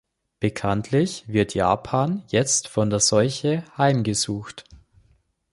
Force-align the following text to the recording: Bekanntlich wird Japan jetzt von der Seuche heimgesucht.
Bekanntlich 0.39 1.25
wird 1.27 1.53
Japan 1.53 2.23
jetzt 2.25 2.67
von 2.69 2.89
der 2.89 2.99
Seuche 2.99 3.63
heimgesucht. 3.77 4.63